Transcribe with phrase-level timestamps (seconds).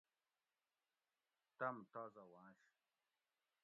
[1.59, 2.61] تۤم تازہ ونش